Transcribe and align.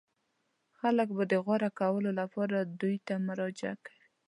خلک 0.79 1.07
به 1.17 1.23
د 1.31 1.33
غوره 1.45 1.69
کولو 1.79 2.11
لپاره 2.19 2.57
دوی 2.79 2.95
ته 3.07 3.13
مراجعه 3.27 3.75
کوي. 3.85 4.05